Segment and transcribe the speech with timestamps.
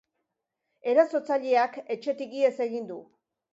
[0.93, 3.01] Erasotzaileak etxetik ihes egin du.